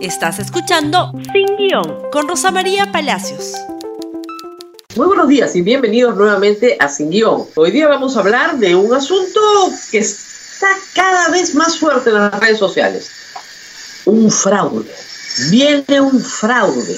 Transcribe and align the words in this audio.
Estás 0.00 0.38
escuchando 0.38 1.10
Sin 1.32 1.56
Guión 1.56 2.08
con 2.12 2.28
Rosa 2.28 2.52
María 2.52 2.92
Palacios. 2.92 3.54
Muy 4.94 5.08
buenos 5.08 5.26
días 5.26 5.56
y 5.56 5.62
bienvenidos 5.62 6.16
nuevamente 6.16 6.76
a 6.78 6.88
Sin 6.88 7.10
Guión. 7.10 7.46
Hoy 7.56 7.72
día 7.72 7.88
vamos 7.88 8.16
a 8.16 8.20
hablar 8.20 8.58
de 8.58 8.76
un 8.76 8.94
asunto 8.94 9.40
que 9.90 9.98
está 9.98 10.68
cada 10.94 11.30
vez 11.30 11.52
más 11.56 11.78
fuerte 11.78 12.10
en 12.10 12.16
las 12.16 12.38
redes 12.38 12.60
sociales. 12.60 13.10
Un 14.04 14.30
fraude. 14.30 14.88
Viene 15.50 16.00
un 16.00 16.20
fraude. 16.20 16.96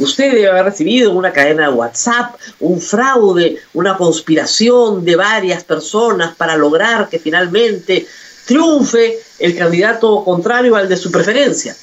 Usted 0.00 0.32
debe 0.32 0.48
haber 0.48 0.64
recibido 0.64 1.12
una 1.12 1.32
cadena 1.32 1.68
de 1.68 1.74
WhatsApp 1.74 2.34
un 2.58 2.80
fraude, 2.80 3.62
una 3.72 3.96
conspiración 3.96 5.04
de 5.04 5.14
varias 5.14 5.62
personas 5.62 6.34
para 6.34 6.56
lograr 6.56 7.08
que 7.08 7.20
finalmente 7.20 8.04
triunfe 8.46 9.20
el 9.38 9.56
candidato 9.56 10.24
contrario 10.24 10.74
al 10.74 10.88
de 10.88 10.96
su 10.96 11.12
preferencia. 11.12 11.76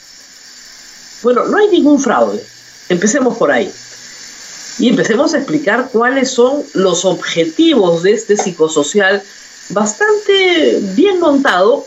Bueno, 1.22 1.46
no 1.46 1.58
hay 1.58 1.68
ningún 1.70 2.00
fraude. 2.00 2.44
Empecemos 2.90 3.38
por 3.38 3.52
ahí 3.52 3.72
y 4.80 4.88
empecemos 4.88 5.34
a 5.34 5.38
explicar 5.38 5.90
cuáles 5.92 6.32
son 6.32 6.64
los 6.74 7.04
objetivos 7.04 8.02
de 8.04 8.14
este 8.14 8.38
psicosocial 8.38 9.22
bastante 9.70 10.80
bien 10.96 11.20
montado 11.20 11.86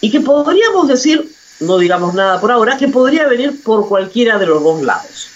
y 0.00 0.10
que 0.10 0.20
podríamos 0.20 0.88
decir, 0.88 1.30
no 1.60 1.78
digamos 1.78 2.14
nada 2.14 2.40
por 2.40 2.50
ahora, 2.50 2.78
que 2.78 2.88
podría 2.88 3.28
venir 3.28 3.62
por 3.62 3.88
cualquiera 3.88 4.38
de 4.38 4.46
los 4.46 4.62
dos 4.62 4.82
lados. 4.82 5.28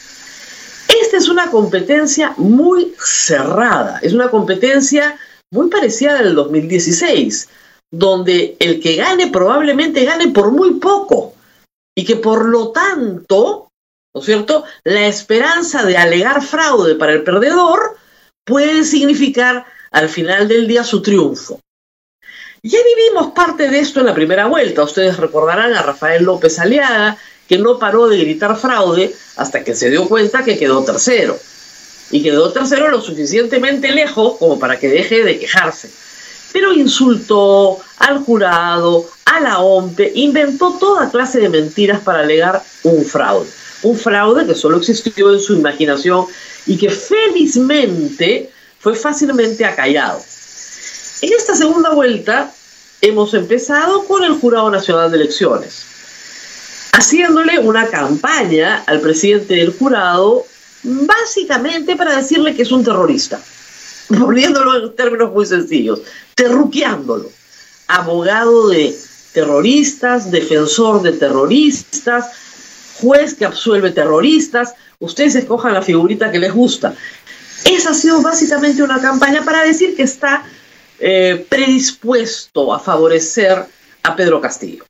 Esta 1.03 1.19
es 1.19 1.29
una 1.29 1.51
competencia 1.51 2.35
muy 2.39 2.95
cerrada, 2.99 3.99
es 4.03 4.15
una 4.15 4.31
competencia 4.31 5.19
muy 5.51 5.69
parecida 5.69 6.19
al 6.19 6.35
2016, 6.35 7.49
donde 7.91 8.57
el 8.59 8.81
que 8.81 8.97
gane 8.97 9.29
probablemente 9.29 10.05
gane 10.05 10.29
por 10.29 10.51
muy 10.51 10.75
poco 10.75 11.35
y 11.99 12.05
que 12.05 12.15
por 12.15 12.45
lo 12.45 12.71
tanto 12.71 13.69
¿no 14.15 14.21
es 14.21 14.27
cierto? 14.27 14.65
La 14.85 15.07
esperanza 15.07 15.85
de 15.85 15.97
alegar 15.97 16.43
fraude 16.43 16.95
para 16.95 17.13
el 17.13 17.25
perdedor 17.25 17.97
puede 18.45 18.85
significar 18.85 19.67
al 19.91 20.09
final 20.09 20.47
del 20.47 20.69
día 20.69 20.85
su 20.85 21.03
triunfo. 21.03 21.61
Ya 22.63 22.79
vivimos 22.85 23.33
parte 23.33 23.69
de 23.69 23.81
esto 23.81 23.99
en 23.99 24.07
la 24.07 24.15
primera 24.15 24.47
vuelta. 24.47 24.85
Ustedes 24.85 25.17
recordarán 25.17 25.75
a 25.75 25.83
Rafael 25.83 26.25
López 26.25 26.59
Aliaga, 26.61 27.17
que 27.49 27.59
no 27.59 27.81
paró 27.81 28.09
de 28.09 28.19
gritar 28.19 28.57
fraude 28.57 29.13
hasta 29.37 29.65
que 29.65 29.75
se 29.75 29.91
dio 29.91 30.09
cuenta 30.09 30.45
que 30.45 30.57
quedó 30.57 30.85
tercero. 30.85 31.37
Y 32.13 32.23
quedó 32.23 32.53
tercero 32.53 32.89
lo 32.91 33.01
suficientemente 33.01 33.91
lejos 33.91 34.39
como 34.39 34.59
para 34.61 34.79
que 34.79 34.89
deje 34.89 35.25
de 35.25 35.39
quejarse. 35.39 35.91
Pero 36.59 36.73
insultó 36.73 37.79
al 37.99 38.19
jurado, 38.25 39.09
a 39.27 39.39
la 39.39 39.61
OMPE, 39.61 40.11
inventó 40.17 40.77
toda 40.77 41.09
clase 41.09 41.39
de 41.39 41.49
mentiras 41.49 42.01
para 42.01 42.19
alegar 42.19 42.61
un 42.83 43.05
fraude 43.05 43.49
un 43.83 43.97
fraude 43.97 44.45
que 44.45 44.57
solo 44.57 44.79
existió 44.79 45.33
en 45.33 45.39
su 45.39 45.55
imaginación 45.55 46.27
y 46.67 46.77
que 46.77 46.91
felizmente 46.91 48.51
fue 48.81 48.97
fácilmente 48.97 49.65
acallado. 49.65 50.21
En 51.23 51.33
esta 51.33 51.55
segunda 51.55 51.91
vuelta 51.91 52.53
hemos 53.03 53.35
empezado 53.35 54.05
con 54.07 54.25
el 54.25 54.33
Jurado 54.33 54.69
Nacional 54.69 55.13
de 55.13 55.19
Elecciones, 55.19 55.85
haciéndole 56.91 57.61
una 57.61 57.87
campaña 57.87 58.83
al 58.85 59.01
presidente 59.01 59.55
del 59.55 59.73
jurado 59.79 60.45
básicamente 60.83 61.95
para 61.95 62.17
decirle 62.17 62.57
que 62.57 62.63
es 62.63 62.73
un 62.73 62.83
terrorista, 62.83 63.41
poniéndolo 64.09 64.77
en 64.77 64.97
términos 64.97 65.33
muy 65.33 65.47
sencillos, 65.47 66.01
terruqueándolo, 66.39 67.33
abogado 67.89 68.69
de 68.69 68.97
terroristas, 69.33 70.31
defensor 70.31 71.03
de 71.03 71.13
terroristas, 71.13 72.31
juez 73.01 73.35
que 73.35 73.45
absuelve 73.45 73.91
terroristas, 73.91 74.75
ustedes 75.01 75.35
escojan 75.35 75.75
la 75.75 75.83
figurita 75.83 76.31
que 76.31 76.39
les 76.39 76.53
gusta. 76.55 76.95
Esa 77.65 77.91
ha 77.91 77.95
sido 77.95 78.23
básicamente 78.23 78.85
una 78.85 79.01
campaña 79.01 79.45
para 79.45 79.65
decir 79.65 79.97
que 79.97 80.05
está 80.05 80.45
eh, 81.01 81.45
predispuesto 81.49 82.73
a 82.73 82.79
favorecer 82.79 83.67
a 84.05 84.15
Pedro 84.15 84.41
Castillo. 84.41 84.85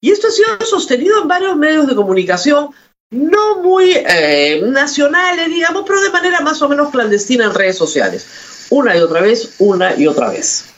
Y 0.00 0.10
esto 0.10 0.26
ha 0.26 0.30
sido 0.32 0.48
sostenido 0.66 1.22
en 1.22 1.28
varios 1.28 1.56
medios 1.56 1.86
de 1.86 1.94
comunicación, 1.94 2.70
no 3.12 3.62
muy 3.62 3.92
eh, 3.94 4.60
nacionales, 4.66 5.46
digamos, 5.46 5.84
pero 5.86 6.00
de 6.00 6.10
manera 6.10 6.40
más 6.40 6.60
o 6.60 6.68
menos 6.68 6.90
clandestina 6.90 7.44
en 7.44 7.54
redes 7.54 7.78
sociales. 7.78 8.26
Una 8.70 8.96
y 8.96 9.00
otra 9.00 9.20
vez, 9.20 9.54
una 9.60 9.94
y 9.94 10.08
otra 10.08 10.30
vez. 10.30 10.71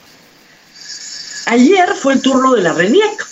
Ayer 1.45 1.93
fue 1.95 2.13
el 2.13 2.21
turno 2.21 2.53
de 2.53 2.61
la 2.61 2.73
RENIEC, 2.73 3.25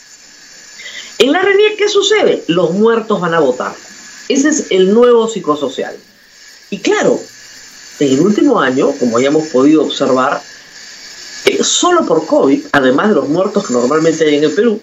en 1.23 1.31
la 1.31 1.41
RENIEC, 1.41 1.77
¿qué 1.77 1.87
sucede? 1.87 2.43
Los 2.47 2.71
muertos 2.71 3.21
van 3.21 3.33
a 3.33 3.39
votar. 3.39 3.73
Ese 4.27 4.49
es 4.49 4.67
el 4.71 4.93
nuevo 4.93 5.27
psicosocial. 5.27 5.95
Y 6.69 6.79
claro, 6.79 7.19
en 7.99 8.13
el 8.13 8.19
último 8.19 8.59
año, 8.59 8.91
como 8.99 9.21
ya 9.21 9.27
hemos 9.27 9.47
podido 9.47 9.83
observar, 9.83 10.41
eh, 11.45 11.63
solo 11.63 12.05
por 12.05 12.25
COVID, 12.25 12.65
además 12.71 13.09
de 13.09 13.15
los 13.15 13.29
muertos 13.29 13.67
que 13.67 13.73
normalmente 13.73 14.25
hay 14.25 14.35
en 14.35 14.43
el 14.43 14.51
Perú, 14.51 14.81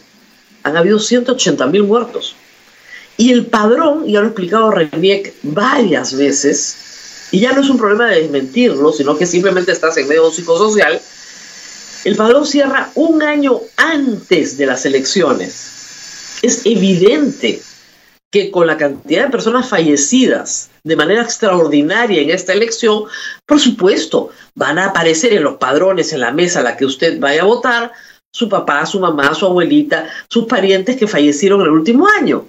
han 0.62 0.76
habido 0.76 0.98
180 0.98 1.66
mil 1.66 1.82
muertos. 1.82 2.36
Y 3.16 3.32
el 3.32 3.44
padrón, 3.46 4.06
ya 4.06 4.20
lo 4.20 4.26
ha 4.26 4.28
explicado 4.28 4.70
RENIEC 4.70 5.34
varias 5.42 6.16
veces, 6.16 6.76
y 7.32 7.40
ya 7.40 7.52
no 7.52 7.60
es 7.60 7.68
un 7.68 7.76
problema 7.76 8.06
de 8.06 8.22
desmentirlo, 8.22 8.92
sino 8.92 9.18
que 9.18 9.26
simplemente 9.26 9.72
estás 9.72 9.96
en 9.98 10.08
medio 10.08 10.30
psicosocial, 10.30 11.00
el 12.04 12.16
padrón 12.16 12.46
cierra 12.46 12.90
un 12.94 13.22
año 13.22 13.60
antes 13.76 14.56
de 14.56 14.66
las 14.66 14.86
elecciones 14.86 16.38
es 16.42 16.64
evidente 16.64 17.60
que 18.30 18.50
con 18.50 18.66
la 18.66 18.76
cantidad 18.76 19.24
de 19.24 19.30
personas 19.30 19.68
fallecidas 19.68 20.70
de 20.84 20.96
manera 20.96 21.22
extraordinaria 21.22 22.22
en 22.22 22.30
esta 22.30 22.52
elección, 22.52 23.04
por 23.44 23.58
supuesto, 23.58 24.30
van 24.54 24.78
a 24.78 24.86
aparecer 24.86 25.32
en 25.32 25.42
los 25.42 25.56
padrones, 25.56 26.12
en 26.12 26.20
la 26.20 26.30
mesa 26.30 26.60
a 26.60 26.62
la 26.62 26.76
que 26.76 26.84
usted 26.84 27.18
vaya 27.18 27.42
a 27.42 27.46
votar, 27.46 27.92
su 28.32 28.48
papá, 28.48 28.86
su 28.86 29.00
mamá, 29.00 29.34
su 29.34 29.46
abuelita, 29.46 30.08
sus 30.28 30.46
parientes 30.46 30.96
que 30.96 31.08
fallecieron 31.08 31.60
el 31.62 31.70
último 31.70 32.06
año. 32.06 32.46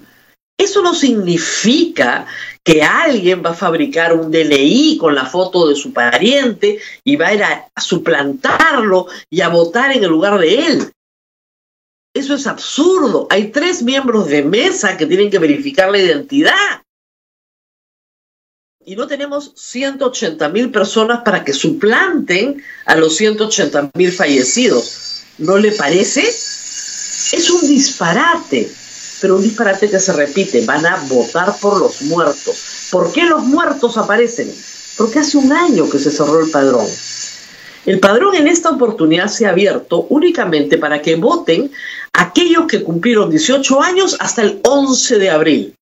Eso 0.61 0.83
no 0.83 0.94
significa 0.94 2.27
que 2.63 2.83
alguien 2.83 3.41
va 3.44 3.49
a 3.49 3.55
fabricar 3.55 4.13
un 4.13 4.29
DNI 4.29 4.95
con 4.99 5.16
la 5.16 5.25
foto 5.25 5.67
de 5.67 5.75
su 5.75 5.91
pariente 5.91 6.79
y 7.03 7.16
va 7.16 7.29
a 7.29 7.33
ir 7.33 7.44
a 7.44 7.81
suplantarlo 7.81 9.07
y 9.27 9.41
a 9.41 9.50
votar 9.50 9.91
en 9.91 10.03
el 10.03 10.11
lugar 10.11 10.38
de 10.39 10.67
él. 10.67 10.91
Eso 12.13 12.35
es 12.35 12.45
absurdo. 12.45 13.25
Hay 13.31 13.47
tres 13.47 13.81
miembros 13.81 14.27
de 14.27 14.44
mesa 14.44 14.97
que 14.97 15.07
tienen 15.07 15.31
que 15.31 15.39
verificar 15.39 15.89
la 15.89 15.97
identidad. 15.97 16.83
Y 18.85 18.95
no 18.95 19.07
tenemos 19.07 19.53
180 19.55 20.47
mil 20.50 20.69
personas 20.69 21.23
para 21.23 21.44
que 21.44 21.53
suplanten 21.53 22.63
a 22.85 22.95
los 22.95 23.16
180 23.16 23.89
mil 23.95 24.11
fallecidos. 24.11 25.23
¿No 25.39 25.57
le 25.57 25.71
parece? 25.71 26.21
Es 26.21 27.50
un 27.50 27.67
disparate, 27.67 28.69
pero 29.21 29.35
un 29.35 29.43
disparate 29.43 29.89
que 29.89 29.99
se 29.99 30.11
repite. 30.13 30.65
Van 30.65 30.85
a 30.85 30.97
votar 31.07 31.55
por 31.61 31.79
los 31.79 32.01
muertos. 32.01 32.89
¿Por 32.91 33.13
qué 33.13 33.25
los 33.25 33.43
muertos 33.43 33.97
aparecen? 33.97 34.51
Porque 34.97 35.19
hace 35.19 35.37
un 35.37 35.53
año 35.53 35.87
que 35.89 35.99
se 35.99 36.11
cerró 36.11 36.39
el 36.39 36.49
padrón. 36.49 36.87
El 37.85 37.99
padrón 37.99 38.35
en 38.35 38.47
esta 38.47 38.71
oportunidad 38.71 39.27
se 39.27 39.45
ha 39.45 39.51
abierto 39.51 40.05
únicamente 40.09 40.77
para 40.77 41.01
que 41.01 41.15
voten 41.15 41.71
aquellos 42.13 42.65
que 42.67 42.83
cumplieron 42.83 43.29
18 43.29 43.81
años 43.81 44.17
hasta 44.19 44.41
el 44.41 44.59
11 44.63 45.19
de 45.19 45.29
abril. 45.29 45.75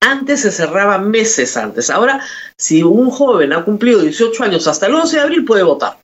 Antes 0.00 0.40
se 0.40 0.50
cerraba 0.50 0.98
meses 0.98 1.56
antes. 1.56 1.90
Ahora, 1.90 2.22
si 2.58 2.82
un 2.82 3.10
joven 3.10 3.52
ha 3.52 3.64
cumplido 3.64 4.00
18 4.00 4.42
años 4.42 4.66
hasta 4.66 4.86
el 4.86 4.94
11 4.94 5.16
de 5.16 5.22
abril, 5.22 5.44
puede 5.44 5.62
votar. 5.62 5.98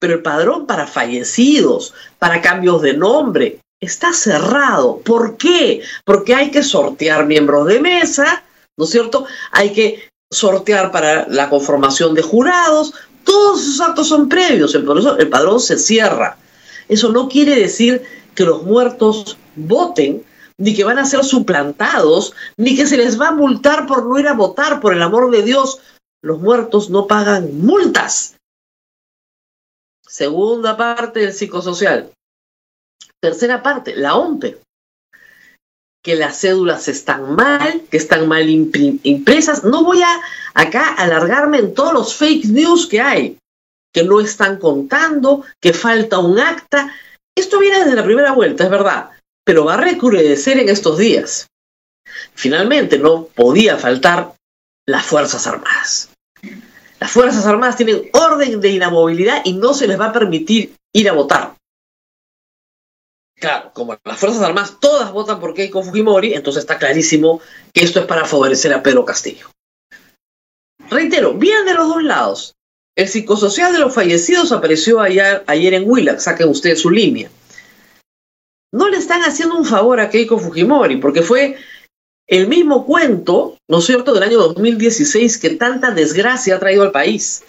Pero 0.00 0.14
el 0.14 0.22
padrón 0.22 0.66
para 0.66 0.86
fallecidos, 0.86 1.94
para 2.18 2.40
cambios 2.40 2.80
de 2.82 2.94
nombre, 2.94 3.60
está 3.80 4.12
cerrado. 4.12 4.98
¿Por 4.98 5.36
qué? 5.36 5.82
Porque 6.04 6.34
hay 6.34 6.50
que 6.50 6.62
sortear 6.62 7.26
miembros 7.26 7.66
de 7.66 7.80
mesa, 7.80 8.44
¿no 8.76 8.84
es 8.84 8.90
cierto? 8.90 9.26
Hay 9.52 9.72
que 9.72 10.10
sortear 10.30 10.90
para 10.92 11.26
la 11.28 11.48
conformación 11.48 12.14
de 12.14 12.22
jurados, 12.22 12.92
todos 13.24 13.60
esos 13.60 13.80
actos 13.80 14.08
son 14.08 14.28
previos, 14.28 14.74
por 14.86 14.98
eso 14.98 15.18
el 15.18 15.28
padrón 15.28 15.60
se 15.60 15.78
cierra. 15.78 16.38
Eso 16.88 17.12
no 17.12 17.28
quiere 17.28 17.56
decir 17.56 18.02
que 18.34 18.44
los 18.44 18.62
muertos 18.62 19.36
voten, 19.54 20.24
ni 20.56 20.74
que 20.74 20.84
van 20.84 20.98
a 20.98 21.04
ser 21.04 21.24
suplantados, 21.24 22.34
ni 22.56 22.74
que 22.74 22.86
se 22.86 22.96
les 22.96 23.20
va 23.20 23.28
a 23.28 23.34
multar 23.34 23.86
por 23.86 24.06
no 24.06 24.18
ir 24.18 24.28
a 24.28 24.32
votar, 24.32 24.80
por 24.80 24.94
el 24.94 25.02
amor 25.02 25.30
de 25.30 25.42
Dios. 25.42 25.80
Los 26.22 26.40
muertos 26.40 26.88
no 26.88 27.06
pagan 27.06 27.58
multas. 27.58 28.36
Segunda 30.06 30.76
parte 30.76 31.20
del 31.20 31.32
psicosocial. 31.32 32.10
Tercera 33.20 33.62
parte, 33.62 33.96
la 33.96 34.16
OMPE 34.16 34.60
que 36.08 36.14
las 36.14 36.40
cédulas 36.40 36.88
están 36.88 37.34
mal, 37.34 37.82
que 37.90 37.98
están 37.98 38.28
mal 38.28 38.48
impresas. 38.48 39.62
No 39.62 39.84
voy 39.84 40.00
a 40.00 40.20
acá 40.54 40.94
alargarme 40.94 41.58
en 41.58 41.74
todos 41.74 41.92
los 41.92 42.14
fake 42.16 42.46
news 42.46 42.86
que 42.86 43.00
hay, 43.00 43.36
que 43.92 44.04
no 44.04 44.18
están 44.20 44.58
contando, 44.58 45.44
que 45.60 45.74
falta 45.74 46.18
un 46.18 46.38
acta. 46.38 46.94
Esto 47.36 47.58
viene 47.58 47.80
desde 47.80 47.94
la 47.94 48.04
primera 48.04 48.32
vuelta, 48.32 48.64
es 48.64 48.70
verdad, 48.70 49.10
pero 49.44 49.66
va 49.66 49.74
a 49.74 49.82
recrudecer 49.82 50.58
en 50.58 50.70
estos 50.70 50.96
días. 50.96 51.46
Finalmente, 52.34 52.98
no 52.98 53.24
podía 53.24 53.76
faltar 53.76 54.32
las 54.86 55.04
Fuerzas 55.04 55.46
Armadas. 55.46 56.08
Las 57.00 57.10
Fuerzas 57.10 57.44
Armadas 57.44 57.76
tienen 57.76 58.08
orden 58.14 58.62
de 58.62 58.70
inamovilidad 58.70 59.42
y 59.44 59.52
no 59.52 59.74
se 59.74 59.86
les 59.86 60.00
va 60.00 60.06
a 60.06 60.12
permitir 60.14 60.74
ir 60.94 61.08
a 61.10 61.12
votar. 61.12 61.57
Claro, 63.38 63.70
como 63.72 63.96
las 64.04 64.18
Fuerzas 64.18 64.42
Armadas 64.42 64.78
todas 64.80 65.12
votan 65.12 65.38
por 65.38 65.54
Keiko 65.54 65.82
Fujimori, 65.82 66.34
entonces 66.34 66.62
está 66.62 66.78
clarísimo 66.78 67.40
que 67.72 67.84
esto 67.84 68.00
es 68.00 68.06
para 68.06 68.24
favorecer 68.24 68.72
a 68.72 68.82
Pedro 68.82 69.04
Castillo. 69.04 69.46
Reitero, 70.90 71.34
bien 71.34 71.64
de 71.64 71.74
los 71.74 71.88
dos 71.88 72.02
lados. 72.02 72.54
El 72.96 73.06
psicosocial 73.06 73.72
de 73.72 73.78
los 73.78 73.94
fallecidos 73.94 74.50
apareció 74.50 75.00
ayer, 75.00 75.44
en 75.46 75.88
Willax, 75.88 76.24
saquen 76.24 76.48
ustedes 76.48 76.80
su 76.80 76.90
línea. 76.90 77.30
No 78.72 78.88
le 78.88 78.96
están 78.96 79.22
haciendo 79.22 79.56
un 79.56 79.64
favor 79.64 80.00
a 80.00 80.10
Keiko 80.10 80.38
Fujimori, 80.38 80.96
porque 80.96 81.22
fue 81.22 81.56
el 82.26 82.48
mismo 82.48 82.84
cuento, 82.84 83.56
¿no 83.68 83.78
es 83.78 83.84
cierto?, 83.84 84.12
del 84.12 84.24
año 84.24 84.38
2016 84.38 85.38
que 85.38 85.50
tanta 85.50 85.92
desgracia 85.92 86.56
ha 86.56 86.58
traído 86.58 86.82
al 86.82 86.90
país 86.90 87.44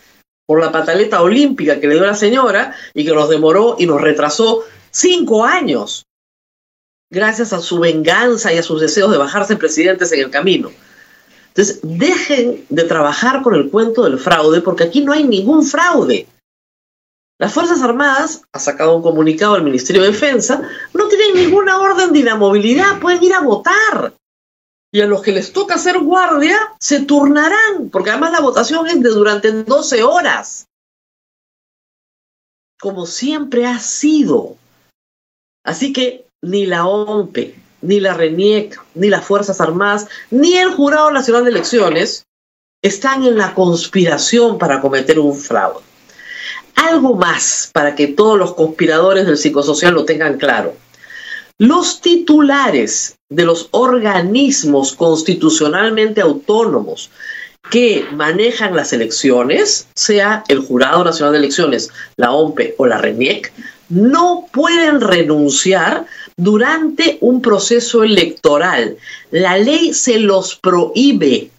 por 0.46 0.62
la 0.62 0.72
pataleta 0.72 1.22
olímpica 1.22 1.80
que 1.80 1.88
le 1.88 1.96
dio 1.96 2.06
la 2.06 2.16
señora 2.16 2.76
y 2.94 3.06
que 3.06 3.12
nos 3.12 3.30
demoró 3.30 3.76
y 3.80 3.88
nos 3.88 4.02
retrasó 4.02 4.64
cinco 4.92 5.44
años, 5.44 6.06
gracias 7.10 7.54
a 7.54 7.60
su 7.60 7.80
venganza 7.80 8.54
y 8.54 8.58
a 8.58 8.64
sus 8.64 8.82
deseos 8.82 9.12
de 9.12 9.18
bajarse 9.18 9.56
presidentes 9.56 10.12
en 10.12 10.22
el 10.22 10.32
camino. 10.32 10.72
Entonces, 11.50 11.80
dejen 11.84 12.66
de 12.70 12.84
trabajar 12.84 13.42
con 13.42 13.56
el 13.56 13.70
cuento 13.70 14.04
del 14.04 14.20
fraude, 14.20 14.62
porque 14.62 14.84
aquí 14.84 15.02
no 15.02 15.12
hay 15.12 15.24
ningún 15.24 15.66
fraude. 15.66 16.28
Las 17.40 17.54
Fuerzas 17.54 17.82
Armadas, 17.82 18.44
ha 18.52 18.60
sacado 18.60 18.96
un 18.96 19.02
comunicado 19.02 19.56
al 19.56 19.64
Ministerio 19.64 20.02
de 20.02 20.12
Defensa, 20.12 20.62
no 20.94 21.08
tienen 21.08 21.36
ninguna 21.36 21.80
orden 21.80 22.12
de 22.12 22.20
inamovilidad, 22.20 23.00
pueden 23.00 23.24
ir 23.24 23.34
a 23.34 23.42
votar. 23.42 24.14
Y 24.92 25.02
a 25.02 25.06
los 25.06 25.22
que 25.22 25.32
les 25.32 25.54
toca 25.54 25.76
hacer 25.76 26.00
guardia, 26.00 26.58
se 26.80 27.02
turnarán, 27.02 27.90
porque 27.92 28.10
además 28.10 28.34
la 28.34 28.42
votación 28.42 28.88
es 28.88 29.02
de 29.02 29.10
durante 29.10 29.52
12 29.52 30.04
horas. 30.04 30.68
Como 32.80 33.06
siempre 33.06 33.66
ha 33.66 33.80
sido. 33.80 34.58
Así 35.70 35.94
que 35.94 36.26
ni 36.42 36.66
la 36.66 36.88
OMPE, 36.88 37.54
ni 37.84 38.00
la 38.00 38.16
RENIEC, 38.16 38.82
ni 38.96 39.08
las 39.08 39.24
Fuerzas 39.24 39.62
Armadas, 39.62 40.08
ni 40.32 40.58
el 40.58 40.72
Jurado 40.72 41.12
Nacional 41.12 41.44
de 41.44 41.52
Elecciones 41.52 42.26
están 42.82 43.24
en 43.24 43.38
la 43.38 43.54
conspiración 43.54 44.58
para 44.58 44.82
cometer 44.82 45.20
un 45.20 45.38
fraude. 45.38 45.84
Algo 46.74 47.14
más 47.14 47.70
para 47.72 47.94
que 47.94 48.08
todos 48.08 48.36
los 48.36 48.56
conspiradores 48.56 49.28
del 49.28 49.38
psicosocial 49.38 49.94
lo 49.94 50.06
tengan 50.06 50.40
claro. 50.40 50.74
Los 51.60 52.02
titulares 52.02 53.20
de 53.30 53.46
los 53.46 53.68
organismos 53.70 54.94
constitucionalmente 54.96 56.22
autónomos 56.22 57.12
que 57.70 58.08
manejan 58.12 58.76
las 58.76 58.92
elecciones, 58.92 59.88
sea 59.94 60.44
el 60.48 60.62
Jurado 60.62 61.04
Nacional 61.04 61.34
de 61.34 61.40
Elecciones, 61.40 61.92
la 62.16 62.32
OMPE 62.32 62.74
o 62.80 62.88
la 62.88 62.98
RENIEC, 62.98 63.54
no 63.90 64.46
pueden 64.52 65.02
renunciar 65.02 66.06
durante 66.38 67.18
un 67.22 67.42
proceso 67.42 68.04
electoral. 68.04 68.98
La 69.32 69.58
ley 69.58 69.94
se 69.94 70.20
los 70.20 70.56
prohíbe. 70.56 71.52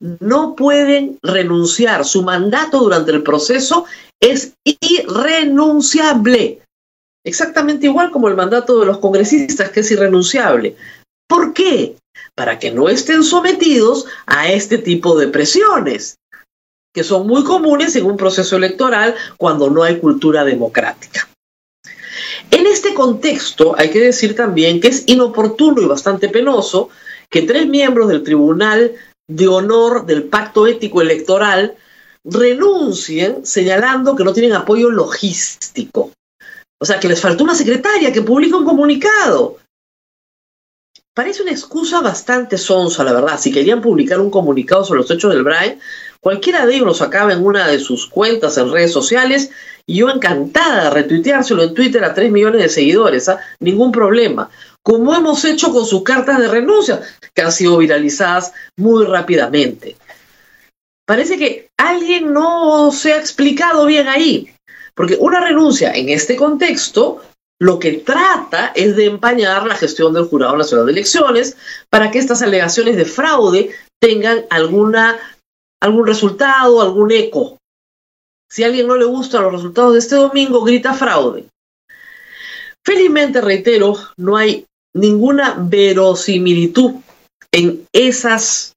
No 0.00 0.56
pueden 0.56 1.18
renunciar. 1.22 2.04
Su 2.04 2.22
mandato 2.22 2.78
durante 2.78 3.12
el 3.12 3.22
proceso 3.22 3.84
es 4.18 4.54
irrenunciable. 4.64 6.62
Exactamente 7.24 7.86
igual 7.86 8.10
como 8.10 8.28
el 8.28 8.36
mandato 8.36 8.80
de 8.80 8.86
los 8.86 8.98
congresistas, 8.98 9.70
que 9.70 9.80
es 9.80 9.90
irrenunciable. 9.90 10.76
¿Por 11.28 11.52
qué? 11.52 11.96
Para 12.34 12.58
que 12.58 12.70
no 12.70 12.88
estén 12.88 13.22
sometidos 13.22 14.06
a 14.26 14.50
este 14.50 14.78
tipo 14.78 15.18
de 15.18 15.28
presiones, 15.28 16.16
que 16.94 17.04
son 17.04 17.26
muy 17.26 17.44
comunes 17.44 17.94
en 17.96 18.06
un 18.06 18.16
proceso 18.16 18.56
electoral 18.56 19.14
cuando 19.36 19.68
no 19.68 19.82
hay 19.82 20.00
cultura 20.00 20.44
democrática. 20.44 21.29
En 22.50 22.66
este 22.66 22.94
contexto 22.94 23.74
hay 23.76 23.90
que 23.90 24.00
decir 24.00 24.34
también 24.34 24.80
que 24.80 24.88
es 24.88 25.04
inoportuno 25.06 25.82
y 25.82 25.86
bastante 25.86 26.28
penoso 26.28 26.88
que 27.28 27.42
tres 27.42 27.66
miembros 27.66 28.08
del 28.08 28.22
Tribunal 28.22 28.92
de 29.28 29.48
Honor 29.48 30.06
del 30.06 30.24
Pacto 30.24 30.66
Ético 30.66 31.00
Electoral 31.00 31.76
renuncien 32.24 33.46
señalando 33.46 34.16
que 34.16 34.24
no 34.24 34.32
tienen 34.32 34.52
apoyo 34.52 34.90
logístico. 34.90 36.10
O 36.80 36.84
sea, 36.84 36.98
que 36.98 37.08
les 37.08 37.20
faltó 37.20 37.44
una 37.44 37.54
secretaria 37.54 38.12
que 38.12 38.22
publica 38.22 38.56
un 38.56 38.64
comunicado. 38.64 39.58
Parece 41.14 41.42
una 41.42 41.52
excusa 41.52 42.00
bastante 42.00 42.56
sonsa, 42.56 43.04
la 43.04 43.12
verdad. 43.12 43.38
Si 43.38 43.52
querían 43.52 43.82
publicar 43.82 44.20
un 44.20 44.30
comunicado 44.30 44.84
sobre 44.84 45.00
los 45.00 45.10
hechos 45.10 45.32
del 45.32 45.42
Brian, 45.42 45.78
cualquiera 46.20 46.64
de 46.64 46.74
ellos 46.74 46.86
lo 46.86 46.94
sacaba 46.94 47.32
en 47.32 47.44
una 47.44 47.68
de 47.68 47.78
sus 47.78 48.06
cuentas 48.06 48.56
en 48.56 48.72
redes 48.72 48.92
sociales 48.92 49.50
y 49.90 49.96
yo 49.96 50.08
encantada 50.08 50.84
de 50.84 50.90
retuiteárselo 50.90 51.64
en 51.64 51.74
Twitter 51.74 52.04
a 52.04 52.14
3 52.14 52.30
millones 52.30 52.62
de 52.62 52.68
seguidores, 52.68 53.28
¿ah? 53.28 53.40
ningún 53.58 53.90
problema. 53.90 54.48
Como 54.84 55.12
hemos 55.16 55.44
hecho 55.44 55.72
con 55.72 55.84
sus 55.84 56.04
cartas 56.04 56.38
de 56.38 56.46
renuncia, 56.46 57.00
que 57.34 57.42
han 57.42 57.50
sido 57.50 57.76
viralizadas 57.76 58.52
muy 58.76 59.04
rápidamente. 59.04 59.96
Parece 61.04 61.36
que 61.38 61.70
alguien 61.76 62.32
no 62.32 62.92
se 62.92 63.14
ha 63.14 63.18
explicado 63.18 63.84
bien 63.84 64.06
ahí, 64.06 64.54
porque 64.94 65.16
una 65.18 65.40
renuncia 65.40 65.92
en 65.92 66.08
este 66.08 66.36
contexto 66.36 67.22
lo 67.58 67.80
que 67.80 67.94
trata 67.94 68.70
es 68.76 68.94
de 68.94 69.06
empañar 69.06 69.66
la 69.66 69.74
gestión 69.74 70.14
del 70.14 70.26
Jurado 70.26 70.56
Nacional 70.56 70.86
de 70.86 70.92
Elecciones 70.92 71.56
para 71.90 72.12
que 72.12 72.20
estas 72.20 72.42
alegaciones 72.42 72.94
de 72.94 73.06
fraude 73.06 73.70
tengan 74.00 74.44
alguna, 74.50 75.18
algún 75.82 76.06
resultado, 76.06 76.80
algún 76.80 77.10
eco 77.10 77.59
si 78.50 78.64
a 78.64 78.66
alguien 78.66 78.88
no 78.88 78.96
le 78.96 79.04
gustan 79.04 79.44
los 79.44 79.52
resultados 79.52 79.92
de 79.92 80.00
este 80.00 80.16
domingo, 80.16 80.64
grita 80.64 80.92
fraude. 80.92 81.46
Felizmente, 82.84 83.40
reitero, 83.40 83.96
no 84.16 84.36
hay 84.36 84.66
ninguna 84.92 85.54
verosimilitud 85.56 86.94
en 87.52 87.86
esas 87.92 88.74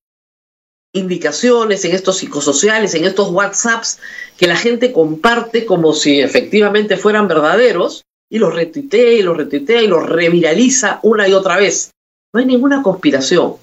indicaciones, 0.94 1.84
en 1.86 1.96
estos 1.96 2.18
psicosociales, 2.18 2.94
en 2.94 3.06
estos 3.06 3.32
WhatsApps 3.32 4.00
que 4.38 4.46
la 4.46 4.56
gente 4.56 4.94
comparte 4.94 5.66
como 5.66 5.94
si 5.94 6.22
efectivamente 6.22 6.98
fueran 6.98 7.28
verdaderos 7.28 8.04
y 8.30 8.38
los 8.38 8.54
retuitea 8.54 9.14
y 9.14 9.24
los 9.24 9.36
retuitea 9.36 9.82
y 9.82 9.88
los 9.88 10.08
reviraliza 10.08 11.00
una 11.02 11.28
y 11.28 11.34
otra 11.34 11.58
vez. 11.58 11.92
No 12.32 12.40
hay 12.40 12.46
ninguna 12.46 12.84
conspiración. 12.84 13.56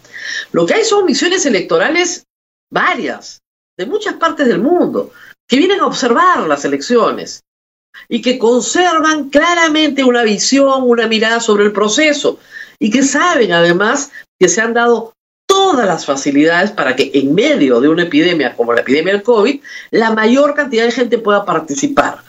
Lo 0.50 0.66
que 0.66 0.74
hay 0.74 0.84
son 0.84 1.04
misiones 1.04 1.46
electorales 1.46 2.24
varias, 2.68 3.40
de 3.76 3.86
muchas 3.86 4.14
partes 4.14 4.48
del 4.48 4.60
mundo 4.60 5.12
que 5.50 5.58
vienen 5.58 5.80
a 5.80 5.86
observar 5.86 6.46
las 6.46 6.64
elecciones 6.64 7.42
y 8.08 8.22
que 8.22 8.38
conservan 8.38 9.30
claramente 9.30 10.04
una 10.04 10.22
visión, 10.22 10.84
una 10.84 11.08
mirada 11.08 11.40
sobre 11.40 11.64
el 11.64 11.72
proceso 11.72 12.38
y 12.78 12.88
que 12.88 13.02
saben 13.02 13.52
además 13.52 14.12
que 14.38 14.48
se 14.48 14.60
han 14.60 14.74
dado 14.74 15.12
todas 15.48 15.88
las 15.88 16.06
facilidades 16.06 16.70
para 16.70 16.94
que 16.94 17.10
en 17.14 17.34
medio 17.34 17.80
de 17.80 17.88
una 17.88 18.04
epidemia 18.04 18.56
como 18.56 18.72
la 18.72 18.82
epidemia 18.82 19.12
del 19.12 19.24
COVID, 19.24 19.60
la 19.90 20.12
mayor 20.12 20.54
cantidad 20.54 20.84
de 20.84 20.92
gente 20.92 21.18
pueda 21.18 21.44
participar. 21.44 22.22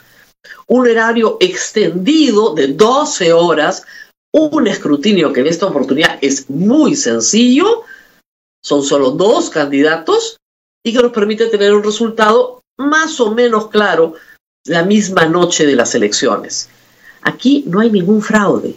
Un 0.66 0.90
horario 0.90 1.36
extendido 1.40 2.54
de 2.54 2.68
12 2.68 3.32
horas, 3.32 3.84
un 4.32 4.66
escrutinio 4.66 5.32
que 5.32 5.42
en 5.42 5.46
esta 5.46 5.66
oportunidad 5.66 6.18
es 6.22 6.50
muy 6.50 6.96
sencillo, 6.96 7.84
son 8.64 8.82
solo 8.82 9.12
dos 9.12 9.48
candidatos 9.48 10.38
y 10.84 10.92
que 10.92 11.00
nos 11.00 11.12
permite 11.12 11.46
tener 11.46 11.72
un 11.72 11.84
resultado 11.84 12.61
más 12.78 13.20
o 13.20 13.32
menos 13.32 13.68
claro 13.68 14.14
la 14.66 14.84
misma 14.84 15.26
noche 15.26 15.66
de 15.66 15.76
las 15.76 15.94
elecciones. 15.94 16.68
Aquí 17.22 17.64
no 17.66 17.80
hay 17.80 17.90
ningún 17.90 18.22
fraude. 18.22 18.74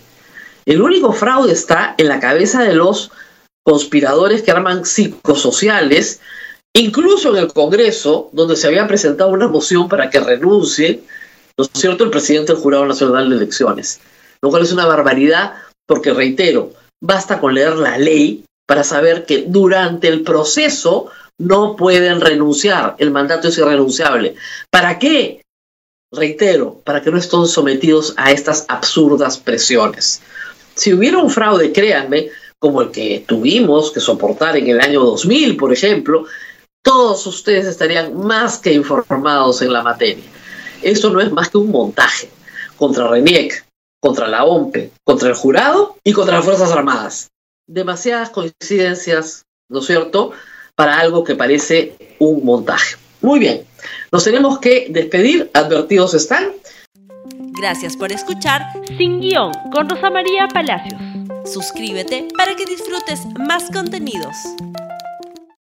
El 0.65 0.81
único 0.81 1.13
fraude 1.13 1.53
está 1.53 1.95
en 1.97 2.07
la 2.07 2.19
cabeza 2.19 2.63
de 2.63 2.73
los 2.73 3.11
conspiradores 3.63 4.41
que 4.41 4.51
arman 4.51 4.85
psicosociales, 4.85 6.21
incluso 6.73 7.29
en 7.31 7.43
el 7.43 7.53
Congreso, 7.53 8.29
donde 8.31 8.55
se 8.55 8.67
había 8.67 8.87
presentado 8.87 9.31
una 9.31 9.47
moción 9.47 9.87
para 9.89 10.09
que 10.09 10.19
renuncie, 10.19 11.03
¿no 11.57 11.65
es 11.65 11.69
cierto?, 11.73 12.03
el 12.03 12.11
presidente 12.11 12.53
del 12.53 12.61
Jurado 12.61 12.85
Nacional 12.85 13.29
de 13.29 13.37
Elecciones. 13.37 13.99
Lo 14.41 14.49
cual 14.49 14.63
es 14.63 14.71
una 14.71 14.85
barbaridad, 14.85 15.53
porque 15.87 16.13
reitero, 16.13 16.73
basta 17.01 17.39
con 17.39 17.53
leer 17.53 17.75
la 17.75 17.97
ley 17.97 18.43
para 18.67 18.83
saber 18.83 19.25
que 19.25 19.45
durante 19.47 20.07
el 20.07 20.23
proceso 20.23 21.07
no 21.38 21.75
pueden 21.75 22.22
renunciar, 22.22 22.96
el 22.98 23.12
mandato 23.12 23.48
es 23.48 23.58
irrenunciable. 23.58 24.36
¿Para 24.70 25.00
qué? 25.00 25.42
Reitero, 26.12 26.82
para 26.84 27.01
que 27.01 27.12
no 27.12 27.18
estén 27.18 27.46
sometidos 27.46 28.13
a 28.18 28.32
estas 28.32 28.65
absurdas 28.70 29.38
presiones. 29.38 30.22
Si 30.75 30.94
hubiera 30.94 31.18
un 31.18 31.30
fraude, 31.30 31.72
créanme, 31.72 32.30
como 32.60 32.82
el 32.82 32.92
que 32.92 33.24
tuvimos 33.27 33.92
que 33.92 34.00
soportar 34.00 34.56
en 34.58 34.68
el 34.68 34.80
año 34.80 35.04
2000, 35.04 35.58
por 35.58 35.74
ejemplo, 35.74 36.25
todos 36.82 37.25
ustedes 37.27 37.65
estarían 37.65 38.15
más 38.15 38.60
que 38.60 38.74
informados 38.74 39.62
en 39.62 39.74
la 39.74 39.84
materia. 39.84 40.24
Esto 40.82 41.10
no 41.10 41.20
es 41.20 41.32
más 41.32 41.50
que 41.50 41.58
un 41.58 41.72
montaje 41.72 42.30
contra 42.77 43.08
RENIEC, 43.08 43.65
contra 44.00 44.27
la 44.27 44.46
OMPE, 44.46 44.92
contra 45.04 45.30
el 45.30 45.36
jurado 45.36 45.98
y 46.04 46.13
contra 46.13 46.36
las 46.36 46.46
Fuerzas 46.46 46.72
Armadas. 46.72 47.30
demasiadas 47.68 48.30
coincidencias, 48.30 49.46
¿no 49.70 49.80
es 49.80 49.88
cierto?, 49.88 50.34
para 50.75 51.00
algo 51.00 51.24
que 51.24 51.36
parece 51.36 51.96
un 52.20 52.46
montaje. 52.46 52.96
Muy 53.22 53.39
bien, 53.39 53.65
nos 54.12 54.24
tenemos 54.24 54.60
que 54.60 54.88
despedir, 54.89 55.50
advertidos 55.53 56.13
están. 56.13 56.51
Gracias 57.58 57.96
por 57.96 58.12
escuchar 58.12 58.62
Sin 58.98 59.22
Guión 59.22 59.51
con 59.72 59.89
Rosa 59.89 60.10
María 60.10 60.48
Palacios. 60.48 61.01
Suscríbete 61.46 62.27
para 62.38 62.55
que 62.55 62.65
disfrutes 62.65 63.25
más 63.48 63.72
contenidos. 63.72 64.36